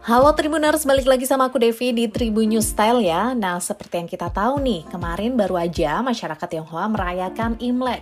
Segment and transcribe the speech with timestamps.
[0.00, 3.36] Halo Tribuners, balik lagi sama aku Devi di Tribun News Style ya.
[3.36, 8.00] Nah, seperti yang kita tahu nih, kemarin baru aja masyarakat Tionghoa merayakan Imlek.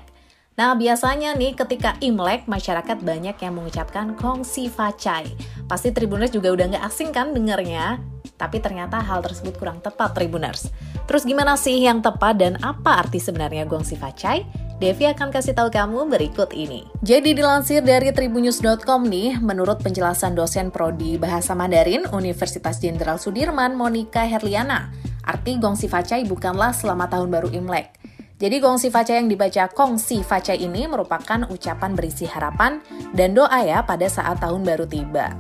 [0.55, 5.27] Nah, biasanya nih ketika Imlek, masyarakat banyak yang mengucapkan Kongsi Facai.
[5.67, 7.99] Pasti Tribuners juga udah nggak asing kan dengernya?
[8.39, 10.71] Tapi ternyata hal tersebut kurang tepat Tribuners.
[11.11, 14.46] Terus gimana sih yang tepat dan apa arti sebenarnya Gongsi Facai?
[14.79, 16.86] Devi akan kasih tahu kamu berikut ini.
[17.03, 24.22] Jadi dilansir dari tribunnews.com nih, menurut penjelasan dosen prodi Bahasa Mandarin Universitas Jenderal Sudirman Monica
[24.22, 24.95] Herliana,
[25.27, 27.91] arti gongsi facai bukanlah selama tahun baru Imlek.
[28.39, 32.78] Jadi gongsi facai yang dibaca kongsi facai ini merupakan ucapan berisi harapan
[33.19, 35.34] dan doa ya pada saat tahun baru tiba.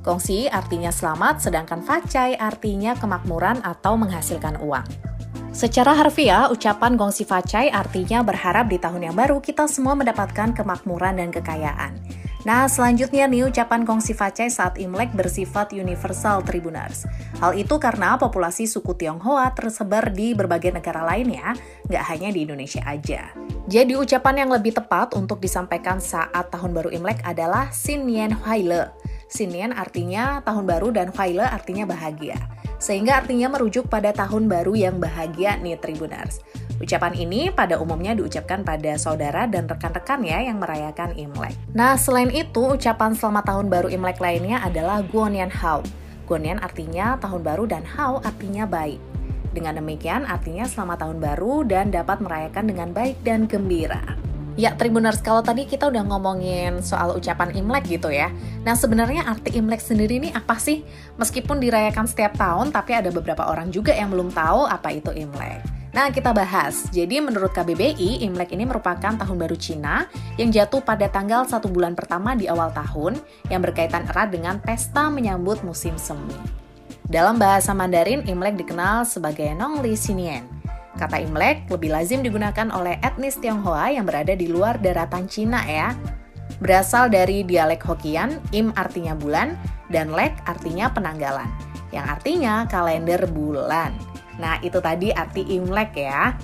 [0.00, 5.17] Gongsi artinya selamat, sedangkan facai artinya kemakmuran atau menghasilkan uang.
[5.58, 11.18] Secara harfiah, ucapan Gongsi Facai artinya berharap di tahun yang baru kita semua mendapatkan kemakmuran
[11.18, 11.98] dan kekayaan.
[12.46, 17.10] Nah, selanjutnya nih ucapan Gongsi Facai saat Imlek bersifat universal Tribuners.
[17.42, 21.50] Hal itu karena populasi suku Tionghoa tersebar di berbagai negara lain ya,
[21.90, 23.34] nggak hanya di Indonesia aja.
[23.66, 28.94] Jadi ucapan yang lebih tepat untuk disampaikan saat tahun baru Imlek adalah Xin Nian Haile.
[29.26, 32.38] Xin Nian artinya tahun baru dan Haile artinya bahagia
[32.78, 36.42] sehingga artinya merujuk pada tahun baru yang bahagia nih Tribuners.
[36.78, 41.58] Ucapan ini pada umumnya diucapkan pada saudara dan rekan-rekan ya yang merayakan Imlek.
[41.74, 45.82] Nah, selain itu, ucapan selamat tahun baru Imlek lainnya adalah Guonian Hao.
[46.30, 49.02] Guonian artinya tahun baru dan Hao artinya baik.
[49.50, 54.27] Dengan demikian, artinya selamat tahun baru dan dapat merayakan dengan baik dan gembira.
[54.58, 58.34] Ya, Tribuners, kalau tadi kita udah ngomongin soal ucapan Imlek gitu ya.
[58.66, 60.82] Nah, sebenarnya arti Imlek sendiri ini apa sih?
[61.14, 65.62] Meskipun dirayakan setiap tahun, tapi ada beberapa orang juga yang belum tahu apa itu Imlek.
[65.94, 66.90] Nah, kita bahas.
[66.90, 71.94] Jadi, menurut KBBI, Imlek ini merupakan tahun baru Cina yang jatuh pada tanggal satu bulan
[71.94, 73.14] pertama di awal tahun
[73.54, 76.34] yang berkaitan erat dengan pesta menyambut musim semi.
[77.06, 80.57] Dalam bahasa Mandarin, Imlek dikenal sebagai Nongli Xinyan
[80.98, 85.94] Kata Imlek lebih lazim digunakan oleh etnis Tionghoa yang berada di luar daratan Cina ya.
[86.58, 89.54] Berasal dari dialek Hokkien, Im artinya bulan,
[89.94, 91.46] dan Lek artinya penanggalan,
[91.94, 93.94] yang artinya kalender bulan.
[94.42, 96.34] Nah, itu tadi arti Imlek ya.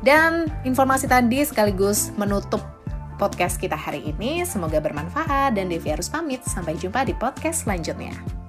[0.00, 2.64] Dan informasi tadi sekaligus menutup
[3.20, 4.48] podcast kita hari ini.
[4.48, 6.40] Semoga bermanfaat dan Devi harus pamit.
[6.48, 8.39] Sampai jumpa di podcast selanjutnya.